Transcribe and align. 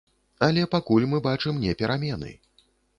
Але 0.47 0.63
пакуль 0.73 1.07
мы 1.13 1.21
бачым 1.29 1.63
не 1.67 1.79
перамены. 1.85 2.37